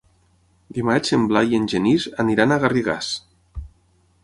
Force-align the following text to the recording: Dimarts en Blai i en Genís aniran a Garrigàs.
Dimarts 0.77 1.13
en 1.17 1.27
Blai 1.33 1.53
i 1.55 1.59
en 1.59 1.67
Genís 1.75 2.09
aniran 2.25 2.55
a 2.55 2.59
Garrigàs. 2.65 3.13